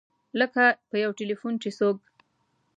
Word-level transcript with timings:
لکه 0.39 0.63
په 0.89 0.95
یو 1.03 1.11
ټیلفون 1.19 1.53
چې 1.63 1.69
څوک. 1.77 1.97